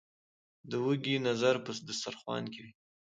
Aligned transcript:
ـ 0.35 0.69
د 0.69 0.71
وږي 0.85 1.15
نظر 1.27 1.55
په 1.65 1.71
دستر 1.87 2.13
خوان 2.21 2.43
وي. 2.61 2.69